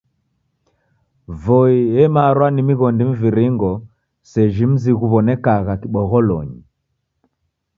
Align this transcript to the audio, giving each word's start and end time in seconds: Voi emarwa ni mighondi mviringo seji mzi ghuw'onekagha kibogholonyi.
Voi 1.47 1.75
emarwa 2.05 2.47
ni 2.55 2.61
mighondi 2.69 3.03
mviringo 3.11 3.71
seji 4.31 4.63
mzi 4.71 4.91
ghuw'onekagha 4.99 5.73
kibogholonyi. 5.81 6.59